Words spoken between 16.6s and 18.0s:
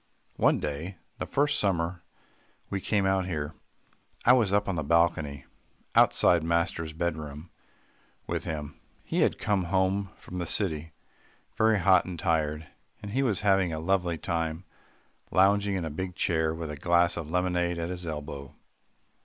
a glass of lemonade at